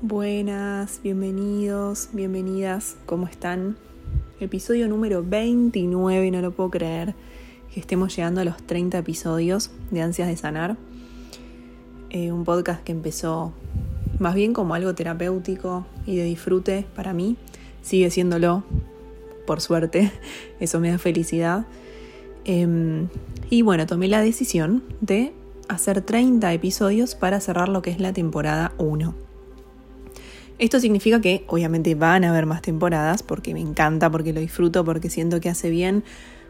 [0.00, 3.76] Buenas, bienvenidos, bienvenidas, ¿cómo están?
[4.38, 7.16] Episodio número 29, no lo puedo creer,
[7.74, 10.76] que estemos llegando a los 30 episodios de Ansias de Sanar.
[12.10, 13.52] Eh, un podcast que empezó
[14.20, 17.36] más bien como algo terapéutico y de disfrute para mí,
[17.82, 18.62] sigue siéndolo,
[19.48, 20.12] por suerte,
[20.60, 21.66] eso me da felicidad.
[22.44, 23.08] Em,
[23.50, 25.32] y bueno, tomé la decisión de
[25.68, 29.27] hacer 30 episodios para cerrar lo que es la temporada 1.
[30.58, 34.84] Esto significa que obviamente van a haber más temporadas porque me encanta, porque lo disfruto,
[34.84, 36.02] porque siento que hace bien,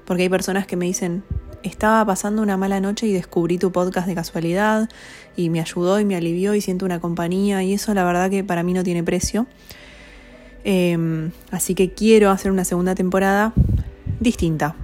[0.06, 1.24] porque hay personas que me dicen,
[1.62, 4.88] estaba pasando una mala noche y descubrí tu podcast de casualidad
[5.36, 8.42] y me ayudó y me alivió y siento una compañía y eso la verdad que
[8.42, 9.46] para mí no tiene precio.
[10.64, 13.52] Em, así que quiero hacer una segunda temporada
[14.20, 14.74] distinta.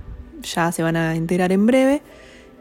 [0.42, 2.02] Ya se van a enterar en breve.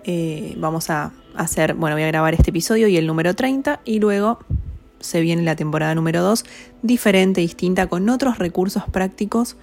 [0.05, 3.99] Eh, vamos a hacer, bueno, voy a grabar este episodio y el número 30 y
[3.99, 4.39] luego
[5.03, 6.45] se viene la temporada número 2,
[6.81, 9.58] diferente, distinta, con otros recursos prácticos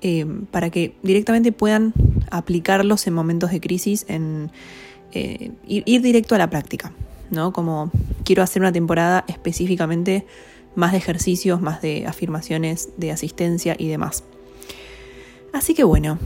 [0.00, 1.92] eh, para que directamente puedan
[2.30, 4.50] aplicarlos en momentos de crisis, en
[5.12, 6.92] eh, ir, directo a la práctica,
[7.30, 7.52] ¿no?
[7.52, 7.90] Como
[8.24, 10.26] quiero hacer una temporada específicamente
[10.74, 14.24] más de ejercicios, más de afirmaciones, de asistencia y demás.
[15.52, 16.18] Así que bueno,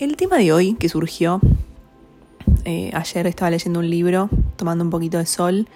[0.00, 1.40] el tema de hoy que surgió,
[2.64, 5.68] eh, ayer estaba leyendo un libro, tomando un poquito de sol,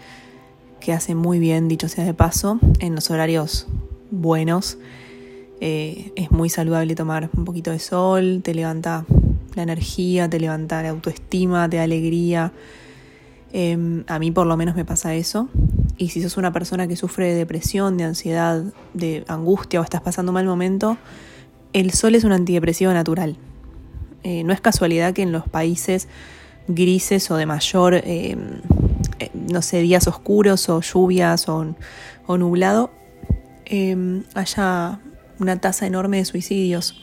[0.87, 3.67] que hace muy bien, dicho sea de paso, en los horarios
[4.13, 4.79] buenos.
[5.61, 9.05] Eh, es muy saludable tomar un poquito de sol, te levanta
[9.57, 12.53] la energía, te levanta la autoestima, te da alegría.
[13.53, 15.49] Em, a mí por lo menos me pasa eso.
[15.99, 18.63] Y si sos una persona que sufre de depresión, de ansiedad,
[18.95, 20.99] de angustia o estás pasando un mal momento,
[21.73, 23.37] el sol es un antidepresivo natural.
[24.23, 26.07] Eh, no es casualidad que en los países
[26.69, 28.61] grises o de mayor em,
[29.19, 31.75] eh, no sé, días oscuros o lluvias o,
[32.37, 32.91] nublado,
[33.65, 35.01] em, haya
[35.39, 37.01] una tasa enorme de suicidios.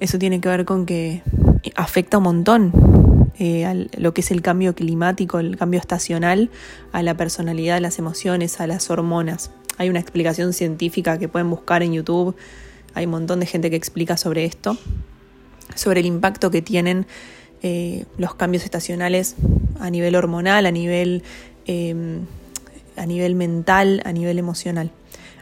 [0.00, 1.22] Eso tiene que ver con que
[1.76, 2.72] afecta un montón
[3.38, 6.50] eh, a lo que es el cambio climático, el cambio estacional,
[6.92, 9.50] a la personalidad, a las emociones, a las hormonas.
[9.78, 12.36] Hay una explicación científica que pueden buscar en YouTube.
[12.92, 14.76] Hay un montón de gente que explica sobre esto,
[15.74, 17.06] sobre el impacto que tienen
[17.62, 19.36] eh, los cambios estacionales
[19.80, 21.22] a nivel hormonal, a nivel,
[21.66, 22.26] em,
[22.96, 24.90] a nivel mental, a nivel emocional.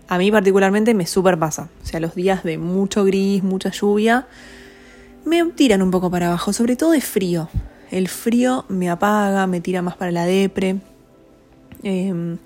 [0.09, 1.69] A mí particularmente me super pasa.
[1.83, 4.27] O sea, los días de mucho gris, mucha lluvia,
[5.25, 7.49] me tiran un poco para abajo, sobre todo de frío.
[7.91, 10.77] El frío me apaga, me tira más para la depre.
[11.83, 12.39] Em,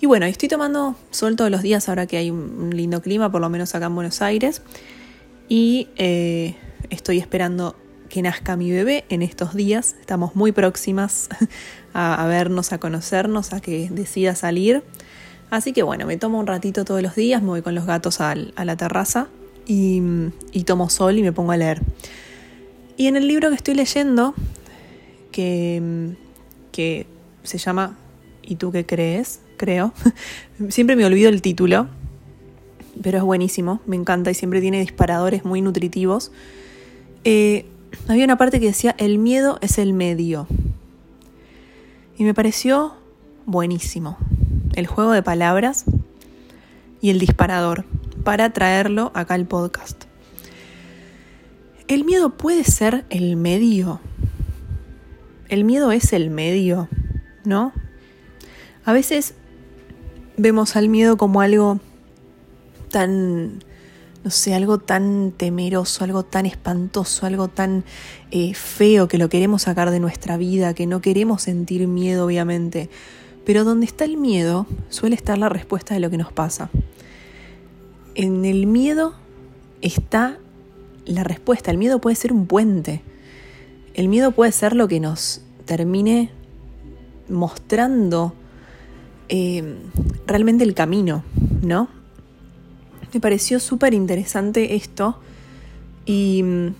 [0.00, 3.40] y bueno, estoy tomando sol todos los días ahora que hay un lindo clima, por
[3.40, 4.62] lo menos acá en Buenos Aires.
[5.48, 6.56] Y eh,
[6.90, 7.76] estoy esperando
[8.08, 9.96] que nazca mi bebé en estos días.
[10.00, 11.28] Estamos muy próximas
[11.94, 14.82] a, vernos, a conocernos, a que decida salir.
[15.50, 18.20] Así que bueno, me tomo un ratito todos los días, me voy con los gatos
[18.20, 19.28] a la terraza
[19.66, 20.00] y,
[20.64, 21.82] tomo sol y me pongo a leer.
[22.96, 24.34] Y en el libro que estoy leyendo,
[25.30, 26.14] que,
[26.72, 27.06] que
[27.42, 27.96] se llama
[28.42, 29.40] ¿Y tú qué crees?
[29.56, 29.92] Creo.
[30.68, 31.88] siempre me olvido el título,
[33.02, 36.32] pero es buenísimo, me encanta y siempre tiene disparadores muy nutritivos.
[37.24, 37.66] Eh,
[38.08, 40.46] había una parte que decía, el miedo es el medio.
[42.18, 42.94] Y me pareció
[43.44, 44.18] buenísimo.
[44.74, 45.84] El juego de palabras
[47.00, 47.84] y el disparador
[48.24, 50.04] para traerlo acá al podcast.
[51.88, 54.00] El miedo puede ser el medio.
[55.48, 56.88] El miedo es el medio,
[57.44, 57.72] ¿no?
[58.84, 59.34] A veces
[60.36, 61.80] vemos al miedo como algo
[62.90, 63.60] tan
[64.26, 67.84] no sé, algo tan temeroso, algo tan espantoso, algo tan
[68.32, 72.90] eh, feo que lo queremos sacar de nuestra vida, que no queremos sentir miedo, obviamente.
[73.44, 76.70] Pero donde está el miedo suele estar la respuesta de lo que nos pasa.
[78.16, 79.14] En el miedo
[79.80, 80.40] está
[81.04, 81.70] la respuesta.
[81.70, 83.02] El miedo puede ser un puente.
[83.94, 86.32] El miedo puede ser lo que nos termine
[87.28, 88.34] mostrando
[89.28, 89.76] eh,
[90.26, 91.22] realmente el camino,
[91.62, 91.95] ¿no?
[93.16, 95.18] Me pareció súper interesante esto
[96.04, 96.74] y mm,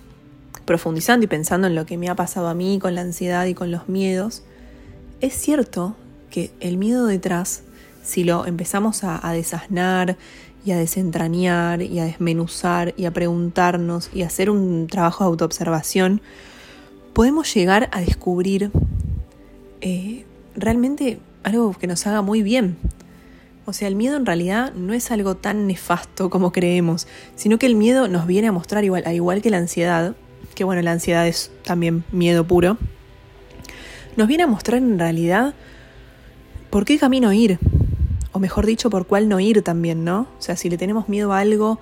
[0.65, 3.55] profundizando y pensando en lo que me ha pasado a mí con la ansiedad y
[3.55, 4.43] con los miedos,
[5.19, 5.95] es cierto
[6.29, 7.63] que el miedo detrás,
[8.03, 10.15] si lo empezamos a, a desasnar
[10.63, 15.29] y a desentrañar y a desmenuzar y a preguntarnos y a hacer un trabajo de
[15.29, 16.21] autoobservación,
[17.13, 18.69] podemos llegar a descubrir
[19.81, 20.23] eh,
[20.55, 22.77] realmente algo que nos haga muy bien,
[23.69, 27.05] o sea, el miedo en realidad no es algo tan nefasto como creemos,
[27.35, 30.15] sino que el miedo nos viene a mostrar igual, al igual que la ansiedad,
[30.55, 32.77] que bueno, la ansiedad es también miedo puro,
[34.15, 35.53] nos viene a mostrar en realidad
[36.69, 37.59] por qué camino ir.
[38.31, 40.27] o mejor dicho, por cuál no ir también, ¿no?
[40.39, 41.81] O sea, si le tenemos miedo a algo,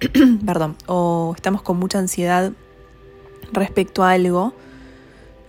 [0.46, 2.52] perdón, o estamos con mucha ansiedad
[3.52, 4.54] respecto a algo,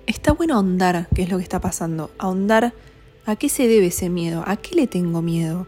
[0.05, 2.73] está bueno ahondar qué es lo que está pasando, ahondar
[3.25, 5.65] a qué se debe ese miedo, a qué le tengo miedo.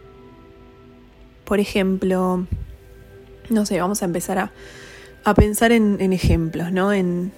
[1.49, 2.45] Por ejemplo,
[3.49, 4.51] no sé, vamos a empezar a,
[5.23, 6.93] a pensar en, ejemplos, ¿no?
[6.93, 7.31] En,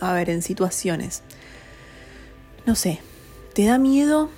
[0.00, 1.22] a ver, en situaciones.
[2.64, 3.00] No sé,
[3.52, 4.30] te da miedo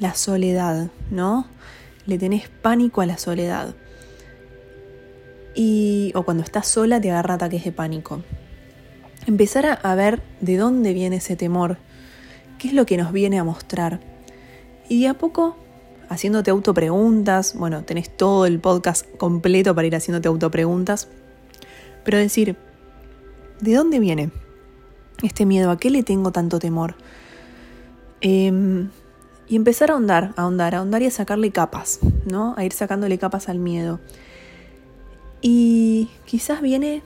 [0.00, 1.46] la soledad, ¿no?
[2.04, 3.76] Le tenés pánico a la soledad.
[5.54, 8.24] Y, o cuando estás sola te agarra ataques de pánico.
[9.28, 11.78] Empezar a, a ver de dónde viene ese temor,
[12.58, 14.00] qué es lo que nos viene a mostrar.
[14.88, 15.61] Y de a poco,
[16.12, 21.08] haciéndote autopreguntas, bueno, tenés todo el podcast completo para ir haciéndote autopreguntas,
[22.04, 22.56] pero decir,
[23.60, 24.30] ¿de dónde viene
[25.22, 25.70] este miedo?
[25.70, 26.94] ¿A qué le tengo tanto temor?
[28.20, 28.88] Eh,
[29.48, 32.54] y empezar a ahondar, a ahondar, a ahondar y a sacarle capas, ¿no?
[32.56, 34.00] A ir sacándole capas al miedo.
[35.42, 37.02] Y quizás viene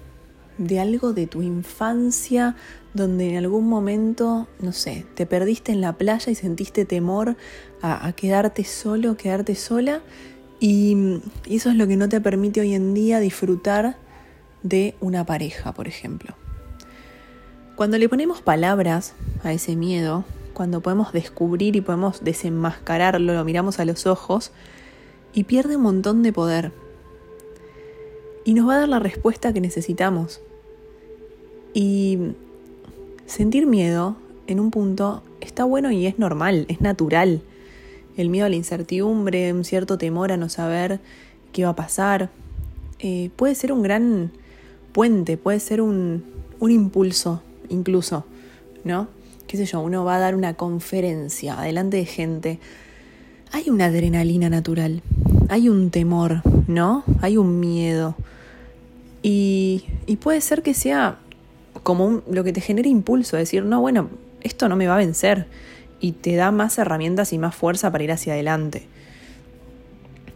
[0.58, 2.56] de algo de tu infancia,
[2.94, 7.36] donde en algún momento, no sé, te perdiste en la playa y sentiste temor
[7.82, 10.00] a, quedarte solo, quedarte sola,
[10.58, 13.96] y, y eso es lo que no te permite hoy en día disfrutar
[14.62, 16.34] de una pareja, por ejemplo.
[17.76, 19.14] Cuando le ponemos palabras
[19.44, 20.24] a ese miedo,
[20.54, 24.52] cuando podemos descubrir y podemos desenmascararlo, lo miramos a los ojos
[25.34, 26.72] y pierde un montón de poder.
[28.46, 30.40] Y nos va a dar la respuesta que necesitamos.
[31.76, 32.18] Y
[33.26, 37.42] sentir miedo en un punto está bueno y es normal, es natural.
[38.16, 41.00] El miedo a la incertidumbre, un cierto temor a no saber
[41.52, 42.30] qué va a pasar,
[42.98, 44.30] eh, puede ser un gran
[44.92, 46.24] puente, puede ser un,
[46.60, 48.24] un impulso incluso,
[48.82, 49.08] ¿no?
[49.46, 52.58] qué sé yo, uno va a dar una conferencia delante de gente,
[53.52, 55.02] hay una adrenalina natural,
[55.50, 57.04] hay un temor, ¿no?
[57.20, 58.16] Hay un miedo.
[59.22, 61.18] Y, y puede ser que sea
[61.82, 64.08] como lo que te genere impulso, decir, no, bueno,
[64.42, 65.46] esto no me va a vencer.
[66.00, 68.86] Y te da más herramientas y más fuerza para ir hacia adelante.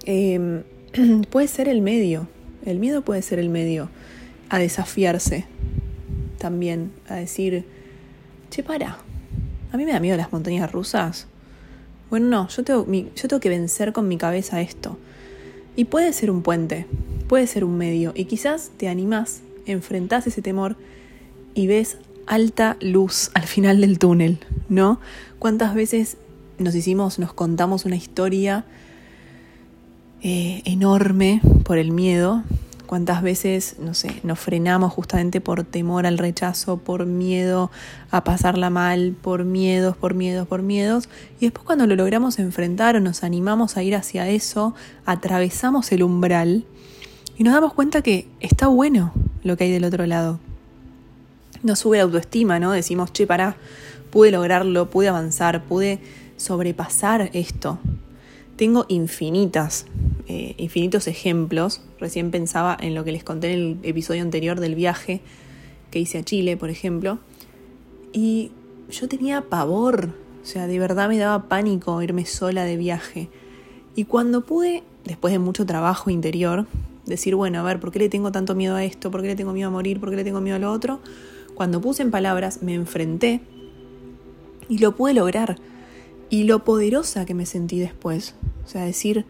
[0.07, 0.63] Eh,
[1.31, 2.29] puede ser el medio,
[2.65, 3.89] el miedo puede ser el medio
[4.49, 5.47] a desafiarse
[6.39, 7.65] también, a decir,
[8.51, 8.99] che, para,
[9.73, 11.27] a mí me da miedo las montañas rusas.
[12.09, 14.99] Bueno, no, yo tengo, yo tengo que vencer con mi cabeza esto.
[15.77, 16.87] Y puede ser un puente,
[17.29, 20.77] puede ser un medio, y quizás te animás, enfrentás ese temor
[21.55, 24.39] y ves alta luz al final del túnel,
[24.69, 25.01] ¿no?
[25.39, 26.17] ¿Cuántas veces
[26.59, 28.65] nos hicimos, nos contamos una historia
[30.23, 32.45] eh, enorme por el miedo
[32.91, 37.71] cuántas veces, no sé, nos frenamos justamente por temor al rechazo, por miedo
[38.11, 41.09] a pasarla mal, por miedos, por miedos, por miedos.
[41.39, 44.75] Y después cuando lo logramos enfrentar o nos animamos a ir hacia eso,
[45.07, 46.65] atravesamos el umbral
[47.39, 49.13] y nos damos cuenta que está bueno
[49.45, 50.41] lo que hay del otro lado.
[51.63, 52.73] Nos sube la autoestima, ¿no?
[52.73, 53.57] Decimos, che, pará,
[54.11, 56.01] pude lograrlo, pude avanzar, pude
[56.37, 57.79] sobrepasar esto.
[58.57, 59.87] Tengo infinitas
[60.33, 61.83] eh, infinitos ejemplos.
[61.99, 65.23] Recién pensaba en lo que les conté en el episodio anterior del viaje
[65.91, 67.19] que hice a Chile, por ejemplo.
[68.13, 68.53] Y
[68.91, 70.11] yo tenía pavor,
[70.41, 73.29] o sea, de verdad me daba pánico irme sola de viaje.
[73.97, 76.67] Y cuando pude, después de mucho trabajo interior,
[77.07, 79.11] decir, bueno, a ver, ¿por qué le tengo tanto miedo a esto?
[79.11, 79.99] ¿Por qué le tengo miedo a morir?
[79.99, 81.01] ¿Por qué le tengo miedo a lo otro?
[81.61, 83.43] Cuando puse en palabras, me enfrenté
[84.71, 85.57] y lo pude lograr.
[86.31, 88.35] Y lo poderosa que me sentí después.
[88.65, 89.27] O sea, decir,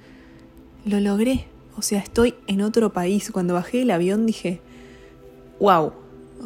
[0.84, 1.46] lo logré.
[1.76, 3.32] O sea, estoy en otro país.
[3.32, 4.60] Cuando bajé del avión dije,
[5.58, 5.92] wow.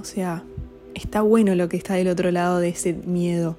[0.00, 0.42] O sea,
[0.94, 3.58] está bueno lo que está del otro lado de ese miedo.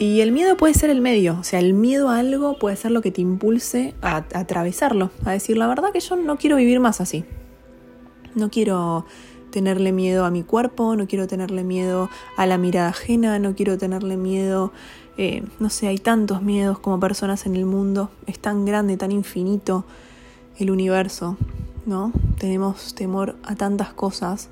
[0.00, 2.90] Y el miedo puede ser el medio, o sea, el miedo a algo puede ser
[2.90, 6.56] lo que te impulse a, a, atravesarlo, a decir, la verdad que yo no quiero
[6.56, 7.24] vivir más así.
[8.34, 9.06] No quiero
[9.54, 13.78] tenerle miedo a mi cuerpo, no quiero tenerle miedo a la mirada ajena, no quiero
[13.78, 14.72] tenerle miedo
[15.16, 19.12] eh, no sé, hay tantos miedos como personas en el mundo, es tan grande, tan
[19.12, 19.84] infinito
[20.58, 21.36] el universo,
[21.86, 22.12] ¿no?
[22.38, 24.48] Tenemos temor a tantas cosas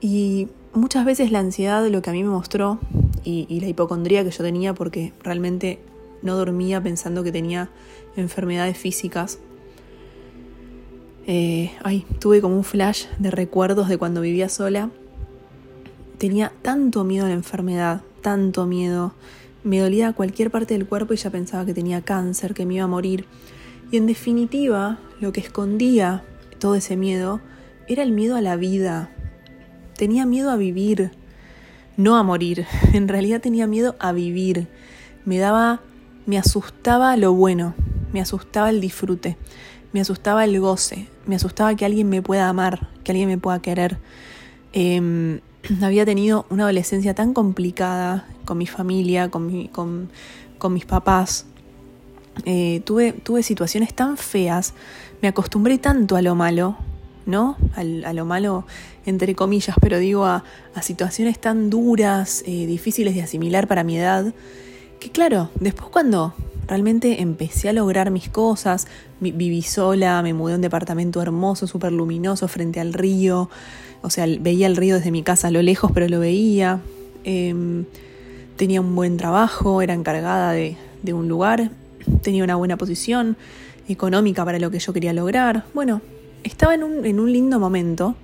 [0.00, 2.80] y muchas veces la ansiedad, lo que a mí me mostró,
[3.22, 5.78] y, y la hipocondría que yo tenía porque realmente
[6.22, 7.70] no dormía pensando que tenía
[8.16, 9.38] enfermedades físicas,
[11.26, 14.90] eh, ay, tuve como un flash de recuerdos de cuando vivía sola.
[16.18, 19.14] Tenía tanto miedo a la enfermedad, tanto miedo.
[19.62, 22.84] Me dolía cualquier parte del cuerpo y ya pensaba que tenía cáncer, que me iba
[22.84, 23.24] a morir.
[23.90, 26.24] Y en definitiva, lo que escondía
[26.58, 27.40] todo ese miedo
[27.88, 29.10] era el miedo a la vida.
[29.96, 31.12] Tenía miedo a vivir,
[31.96, 32.66] no a morir.
[32.92, 34.68] En realidad tenía miedo a vivir.
[35.24, 35.80] Me daba,
[36.26, 37.74] me asustaba lo bueno.
[38.12, 39.36] me asustaba el disfrute,
[39.92, 43.60] me asustaba el goce, me asustaba que alguien me pueda amar, que alguien me pueda
[43.60, 43.98] querer.
[44.72, 45.40] Em,
[45.82, 50.10] había tenido una adolescencia tan complicada con mi familia, con, mi, con,
[50.70, 51.46] mis papás.
[52.46, 54.74] Eh, tuve, situaciones tan feas,
[55.22, 56.76] me acostumbré tanto a lo malo,
[57.26, 57.56] ¿no?
[57.76, 58.66] A, lo malo,
[59.06, 60.42] entre comillas, pero digo a,
[60.82, 64.34] situaciones tan duras, eh, difíciles de asimilar para mi edad,
[65.00, 66.34] que claro, después cuando
[66.66, 68.86] realmente empecé a lograr mis cosas,
[69.20, 73.50] viví sola, me mudé a un departamento hermoso, súper luminoso, frente al río,
[74.02, 76.80] o sea, veía el río desde mi casa a lo lejos, pero lo veía.
[77.24, 77.86] Em,
[78.56, 80.76] tenía un buen trabajo, era encargada de,
[81.12, 81.70] un lugar,
[82.22, 83.36] tenía una buena posición
[83.88, 85.64] económica para lo que yo quería lograr.
[85.74, 86.02] Bueno,
[86.42, 88.14] estaba en un, en un lindo momento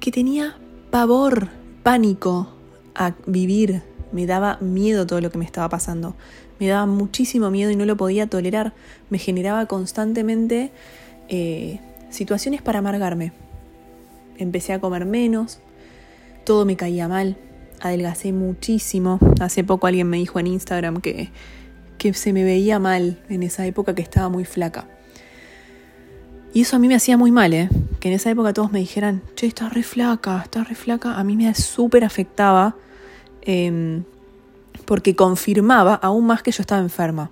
[0.00, 0.56] que tenía
[0.90, 1.48] pavor,
[1.82, 2.48] pánico
[2.94, 3.82] a vivir.
[4.14, 6.14] Me daba miedo todo lo que me estaba pasando.
[6.58, 8.72] Me daba muchísimo miedo y no lo podía tolerar.
[9.10, 10.72] Me generaba constantemente
[11.28, 13.32] eh, situaciones para amargarme
[14.38, 15.58] empecé a comer menos,
[16.44, 17.36] todo me caía mal,
[17.80, 19.18] adelgacé muchísimo.
[19.40, 21.30] Hace poco alguien me dijo en Instagram que,
[21.98, 24.88] que se me veía mal en esa época que estaba muy flaca.
[26.52, 27.68] Y eso a mí me hacía muy mal, ¿eh?
[27.98, 31.18] Que en esa época todos me dijeran, che, estás re flaca, estás re flaca.
[31.18, 32.76] A mí me súper afectaba
[33.44, 34.04] em,
[34.84, 37.30] porque confirmaba aún más que yo estaba enferma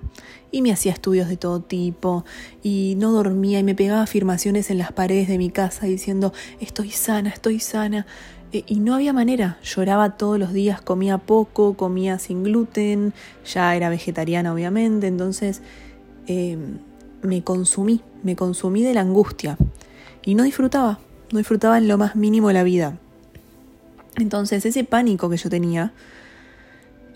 [0.53, 2.25] y me hacía estudios de todo tipo
[2.63, 6.91] y no dormía y me pegaba afirmaciones en las paredes de mi casa diciendo estoy
[6.91, 8.07] sana, estoy sana.
[8.53, 13.15] E, y no había manera, lloraba todos los días, comía poco, comía sin gluten,
[13.51, 15.63] ya era vegetariana obviamente, entonces
[16.27, 16.79] em,
[17.23, 19.57] me consumí, me consumí de la angustia
[20.23, 21.01] y no disfrutaba,
[21.33, 22.99] no disfrutaba en lo más mínimo la vida.
[24.17, 25.93] Entonces ese pánico que yo tenía,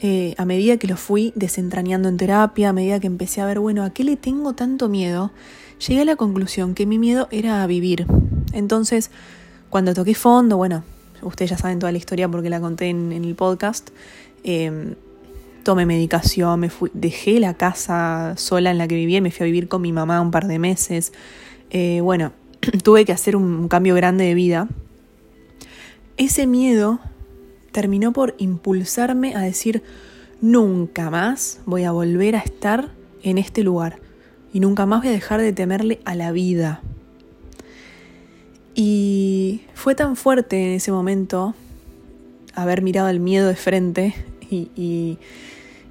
[0.01, 3.61] eh, a medida que lo fui desentrañando en terapia, a medida que empecé a ver,
[3.61, 5.33] bueno, ¿a qué le tengo tanto miedo?
[5.87, 8.07] Llegué a la conclusión que mi miedo era a vivir.
[8.53, 9.11] Entonces,
[9.71, 10.85] cuando toqué fondo, bueno,
[11.23, 13.91] ustedes ya saben toda la historia porque la conté en, el podcast,
[14.45, 14.95] em,
[15.63, 19.47] tomé medicación, me fui, dejé la casa sola en la que vivía me fui a
[19.47, 21.13] vivir con mi mamá un par de meses.
[21.71, 22.33] Eh, bueno,
[22.85, 24.69] tuve que hacer un cambio grande de vida.
[26.17, 26.99] Ese miedo
[27.73, 29.83] terminó por impulsarme a decir,
[30.41, 32.91] nunca más voy a volver a estar
[33.23, 33.99] en este lugar
[34.53, 36.81] y nunca más voy a dejar de temerle a la vida.
[38.75, 41.55] Y fue tan fuerte en ese momento
[42.55, 44.15] haber mirado el miedo de frente
[44.51, 44.71] y,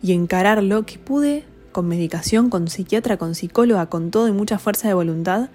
[0.02, 4.88] y encararlo que pude, con medicación, con psiquiatra, con psicóloga, con todo y mucha fuerza
[4.88, 5.50] de voluntad,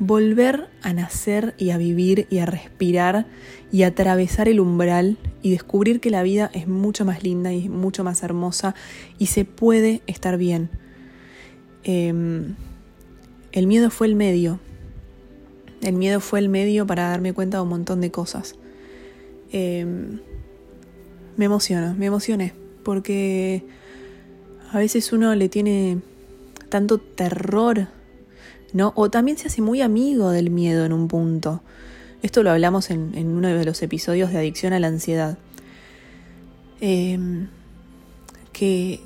[0.00, 3.26] volver a nacer y a vivir y a respirar
[3.70, 8.02] y atravesar el umbral y descubrir que la vida es mucho más linda y mucho
[8.02, 8.74] más hermosa
[9.18, 10.70] y se puede estar bien.
[11.84, 12.56] Em,
[13.52, 14.58] el miedo fue el medio.
[15.82, 18.54] El miedo fue el medio para darme cuenta de un montón de cosas.
[19.52, 20.20] Em,
[21.36, 22.54] me emociona, me emocioné,
[22.84, 23.64] porque
[24.72, 25.98] a veces uno le tiene
[26.70, 27.88] tanto terror
[28.72, 28.92] ¿no?
[28.96, 31.62] O también se hace muy amigo del miedo en un punto.
[32.22, 35.38] Esto lo hablamos en, uno de los episodios de adicción a la ansiedad.
[36.80, 37.48] Em,
[38.52, 39.00] que,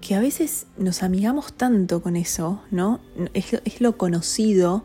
[0.00, 3.00] que, a veces nos amigamos tanto con eso, ¿no?
[3.34, 4.84] Es, lo conocido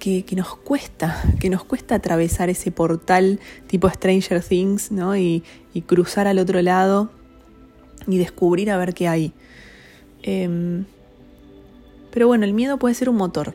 [0.00, 5.16] que, nos cuesta, que nos cuesta atravesar ese portal tipo Stranger Things, ¿no?
[5.16, 5.44] Y,
[5.86, 7.10] cruzar al otro lado
[8.08, 9.32] y descubrir a ver qué hay.
[10.22, 10.84] Em,
[12.10, 13.54] pero bueno, el miedo puede ser un motor.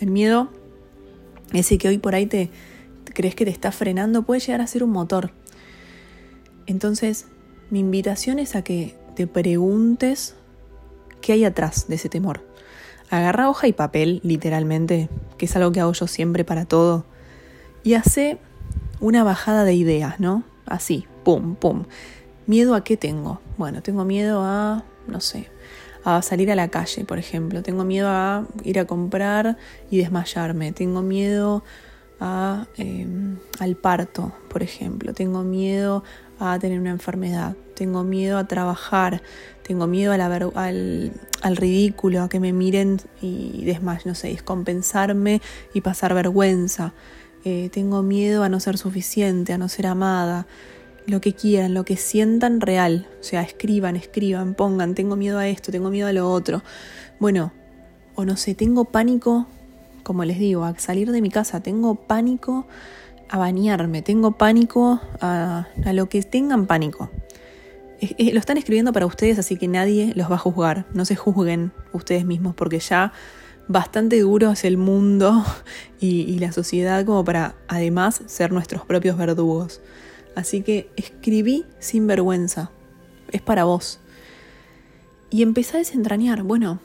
[0.00, 0.48] El miedo,
[1.52, 2.50] ese que hoy por ahí te,
[3.14, 5.32] crees que te está frenando, puede llegar a ser un motor.
[6.66, 7.26] Entonces,
[7.70, 10.34] mi invitación es a que te preguntes
[11.20, 12.46] qué hay atrás de ese temor.
[13.10, 15.08] Agarra hoja y papel, literalmente,
[15.38, 17.06] que es algo que hago yo siempre para todo,
[17.82, 18.38] y hace
[19.00, 20.44] una bajada de ideas, ¿no?
[20.66, 21.84] Así, pum, pum.
[22.46, 23.40] ¿Miedo a qué tengo?
[23.56, 25.48] Bueno, tengo miedo a, no sé,
[26.04, 27.62] a salir a la calle, por ejemplo.
[27.62, 29.56] Tengo miedo a ir a comprar
[29.90, 30.72] y desmayarme.
[30.72, 31.64] Tengo miedo
[32.20, 35.12] a, em, al parto, por ejemplo.
[35.12, 36.04] Tengo miedo
[36.38, 37.56] a tener una enfermedad.
[37.74, 39.22] Tengo miedo a trabajar.
[39.62, 41.12] Tengo miedo a al,
[41.42, 45.42] al, ridículo, a que me miren y desmayo, no sé, descompensarme
[45.74, 46.94] y pasar vergüenza.
[47.44, 50.46] Eh, tengo miedo a no ser suficiente, a no ser amada
[51.08, 53.08] lo que quieran, lo que sientan real.
[53.20, 56.62] O sea, escriban, escriban, pongan, tengo miedo a esto, tengo miedo a lo otro.
[57.18, 57.52] Bueno,
[58.14, 59.46] o no sé, tengo pánico,
[60.02, 62.66] como les digo, a salir de mi casa, tengo pánico
[63.28, 67.10] a bañarme, tengo pánico a, lo que tengan pánico.
[68.00, 71.72] lo están escribiendo para ustedes, así que nadie los va a juzgar, no se juzguen,
[71.92, 73.12] ustedes mismos, porque ya
[73.66, 75.44] bastante duro es el mundo
[76.00, 79.80] y, la sociedad como para además ser nuestros propios verdugos.
[80.38, 82.70] Así que escribí sin vergüenza,
[83.32, 83.98] es para vos.
[85.30, 86.78] Y empecé a desentrañar, bueno,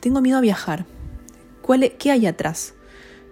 [0.00, 0.84] tengo miedo a viajar.
[1.62, 2.74] ¿Cuál ¿Qué hay atrás?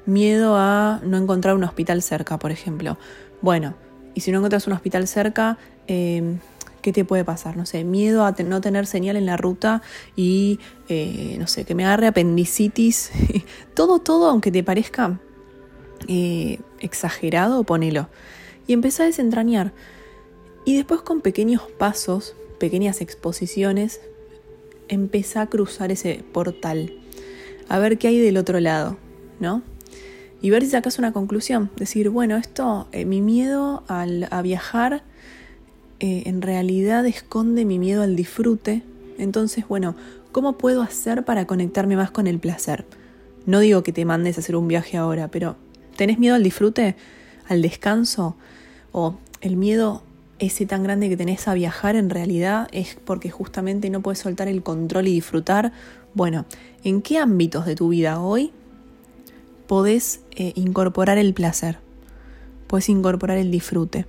[0.07, 2.97] Miedo a no encontrar un hospital cerca, por ejemplo.
[3.43, 3.75] Bueno,
[4.15, 6.39] y si no encuentras un hospital cerca, eh,
[6.81, 7.59] ¿qué te puede pasar?
[7.59, 9.83] No sé, miedo a no tener señal en la ruta
[10.17, 13.11] y, eh, no sé, que me agarre apendicitis.
[13.75, 15.21] todo, todo, aunque te parezca
[16.09, 18.09] eh, exagerado, ponelo.
[18.69, 19.73] Y empecé a desentrañar.
[20.65, 24.01] Y después con pequeños pasos, pequeñas exposiciones,
[24.89, 26.93] empecé a cruzar ese portal.
[27.69, 28.97] A ver qué hay del otro lado,
[29.41, 29.63] ¿no?
[30.41, 31.71] Y ver si sacas una conclusión.
[31.77, 35.03] Decir, bueno, esto, eh, mi miedo al, a viajar
[36.01, 38.83] eh, en realidad esconde mi miedo al disfrute.
[39.19, 39.97] Entonces, bueno,
[40.31, 42.85] ¿cómo puedo hacer para conectarme más con el placer?
[43.47, 45.57] No digo que te mandes a hacer un viaje ahora, pero
[45.97, 46.95] ¿tenés miedo al disfrute?
[47.49, 48.37] ¿Al descanso?
[48.93, 50.03] ¿O el miedo
[50.39, 54.49] ese tan grande que tenés a viajar en realidad es porque justamente no puedes soltar
[54.49, 55.73] el control y disfrutar?
[56.15, 56.47] Bueno,
[56.85, 58.53] ¿en qué ámbitos de tu vida hoy
[59.67, 61.79] podés eh, incorporar el placer?
[62.67, 64.07] Puedes incorporar el disfrute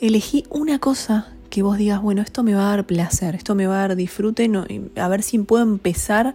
[0.00, 3.66] elegí una cosa que vos digas, bueno, esto me va a dar placer, esto me
[3.66, 4.50] va a dar disfrute,
[4.96, 6.34] a ver si puedo empezar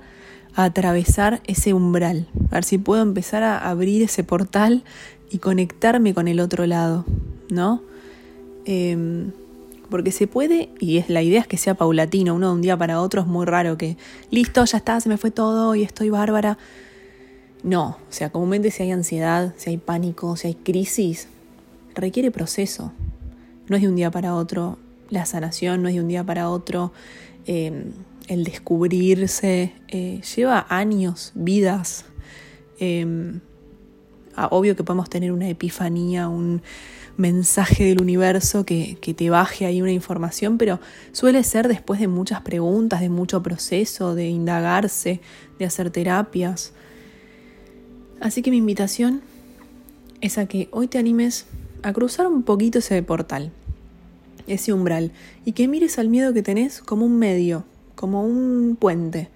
[0.56, 4.84] a atravesar ese umbral, a ver si puedo empezar a abrir ese portal
[5.32, 7.06] y conectarme con el otro lado,
[7.50, 7.82] ¿no?
[8.66, 9.32] Em,
[9.90, 12.78] porque se puede, y es la idea es que sea paulatino, uno de un día
[12.78, 13.98] para otro es muy raro que,
[14.30, 16.58] listo, ya está, se me fue todo y estoy bárbara.
[17.64, 21.28] No, o sea, comúnmente si hay ansiedad, si hay pánico, si hay crisis,
[21.96, 22.92] requiere proceso,
[23.68, 24.78] no es de un día para otro
[25.10, 26.92] la sanación, no es de un día para otro
[27.46, 27.92] em,
[28.28, 32.06] el descubrirse, eh, lleva años, vidas.
[32.80, 33.42] Em,
[34.36, 36.62] ah, obvio que podemos tener una epifanía, un
[37.18, 40.80] mensaje del universo que, que, te baje ahí una información, pero
[41.12, 45.22] suele ser después de muchas preguntas, de mucho proceso, de indagarse,
[45.60, 46.74] de hacer terapias.
[48.20, 49.22] Así que mi invitación
[50.22, 51.46] es a que hoy te animes
[51.84, 53.52] a cruzar un poquito ese portal,
[54.48, 55.12] ese umbral,
[55.46, 57.66] y que mires al miedo que tenés como un medio,
[57.96, 59.30] como un puente.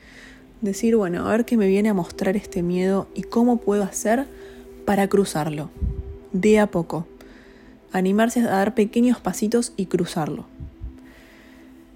[0.61, 4.25] Decir, bueno, a ver qué me viene a mostrar este miedo y cómo puedo hacer
[4.85, 5.69] para cruzarlo,
[6.31, 7.07] de a poco.
[7.91, 10.45] Animarse a dar pequeños pasitos y cruzarlo.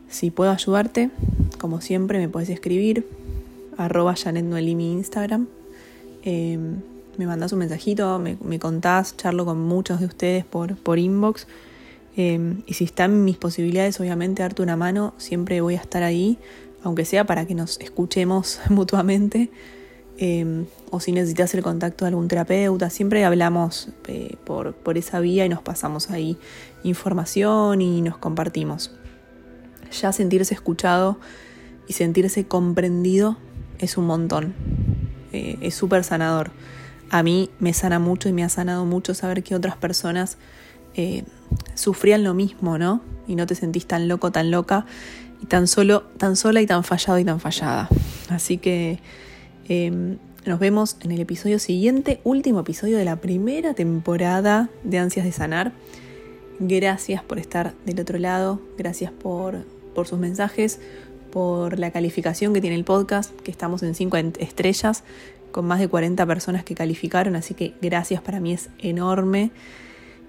[0.09, 1.11] Si puedo ayudarte,
[1.59, 3.05] como siempre, me puedes escribir,
[3.77, 5.47] arroba Janet mi Instagram.
[6.23, 6.77] Em,
[7.17, 11.47] me mandas un mensajito, me, me, contás, charlo con muchos de ustedes por, por inbox
[12.21, 16.37] Em, y si están mis posibilidades, obviamente, darte una mano, siempre voy a estar ahí,
[16.83, 19.49] aunque sea para que nos escuchemos mutuamente.
[20.17, 25.19] Em, o si necesitas el contacto de algún terapeuta, siempre hablamos eh, por, por esa
[25.19, 26.37] vía y nos pasamos ahí
[26.83, 28.91] información y nos compartimos.
[30.01, 31.19] Ya sentirse escuchado
[31.87, 33.37] y sentirse comprendido
[33.79, 34.53] es un montón.
[35.31, 36.51] Eh, es súper sanador.
[37.09, 40.37] A mí me sana mucho y me ha sanado mucho saber que otras personas
[40.95, 41.23] eh,
[41.73, 43.01] sufrían lo mismo, ¿no?
[43.27, 44.85] Y no te sentís tan loco, tan loca,
[45.41, 47.89] y tan solo, tan sola y tan fallado y tan fallada.
[48.29, 48.99] Así que
[49.67, 50.17] em,
[50.49, 55.31] nos vemos en el episodio siguiente, último episodio de la primera temporada de Ansias de
[55.31, 55.73] Sanar.
[56.57, 60.79] Gracias por estar del otro lado, gracias por, por sus mensajes,
[61.31, 65.03] por la calificación que tiene el podcast, que estamos en 5 estrellas,
[65.51, 69.51] con más de 40 personas que calificaron, así que gracias para mí es enorme.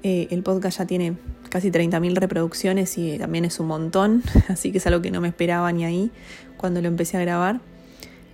[0.02, 1.14] Eh, el podcast ya tiene
[1.48, 5.28] casi 30.000 reproducciones y también es un montón, así que es algo que no me
[5.28, 6.10] esperaba ni ahí
[6.58, 7.62] cuando lo empecé a grabar.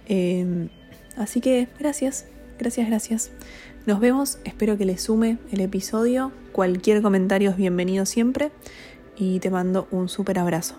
[0.09, 0.69] Em,
[1.17, 2.27] así que gracias,
[2.59, 3.31] gracias, gracias.
[3.87, 6.33] Nos vemos, espero que les sume el episodio.
[6.53, 8.51] Cualquier comentario es bienvenido siempre
[9.17, 10.77] y te mando un súper abrazo.